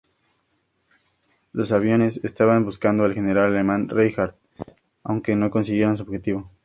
Los 1.53 1.71
aviones 1.71 2.21
estaban 2.25 2.65
buscando 2.65 3.03
al 3.03 3.13
general 3.13 3.53
alemán 3.53 3.87
Reinhard, 3.87 4.33
aunque 5.03 5.35
no 5.35 5.51
consiguieron 5.51 5.95
su 5.95 6.01
objetivo. 6.01 6.49